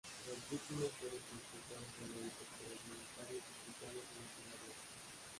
Las 0.27 0.49
víctimas 0.49 0.89
fueron 0.99 1.19
transportadas 1.29 1.93
en 2.01 2.09
helicópteros 2.21 2.85
militares 2.89 3.43
a 3.45 3.53
hospitales 3.53 4.01
en 4.09 4.17
la 4.17 4.29
ciudad 4.33 4.57
de 4.65 4.69
Osh. 4.73 4.77